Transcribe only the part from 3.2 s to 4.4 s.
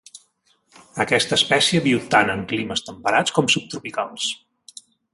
com subtropicals.